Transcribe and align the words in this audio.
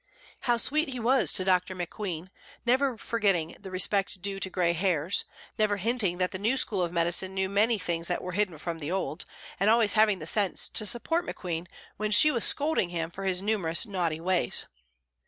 How 0.39 0.57
sweet 0.57 0.89
he 0.89 0.99
was 0.99 1.31
to 1.33 1.43
Dr. 1.43 1.75
McQueen, 1.75 2.29
never 2.65 2.97
forgetting 2.97 3.55
the 3.59 3.69
respect 3.69 4.19
due 4.19 4.39
to 4.39 4.49
gray 4.49 4.73
hairs, 4.73 5.25
never 5.59 5.77
hinting 5.77 6.17
that 6.17 6.31
the 6.31 6.39
new 6.39 6.57
school 6.57 6.81
of 6.81 6.91
medicine 6.91 7.35
knew 7.35 7.47
many 7.47 7.77
things 7.77 8.07
that 8.07 8.23
were 8.23 8.31
hidden 8.31 8.57
from 8.57 8.79
the 8.79 8.91
old, 8.91 9.25
and 9.59 9.69
always 9.69 9.93
having 9.93 10.17
the 10.17 10.25
sense 10.25 10.67
to 10.69 10.87
support 10.87 11.23
McQueen 11.27 11.67
when 11.97 12.09
she 12.09 12.31
was 12.31 12.45
scolding 12.45 12.89
him 12.89 13.11
for 13.11 13.25
his 13.25 13.43
numerous 13.43 13.85
naughty 13.85 14.19
ways. 14.19 14.65